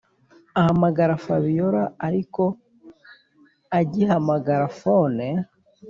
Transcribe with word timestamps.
ahamagara 0.59 1.13
fabiora 1.25 1.83
ariko 2.07 2.43
agihamagara 3.79 4.65
phone 4.79 5.27